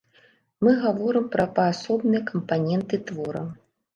Мы 0.67 0.71
гаворым 0.85 1.25
пра 1.35 1.45
паасобныя 1.59 2.21
кампаненты 2.31 3.01
твора. 3.11 3.43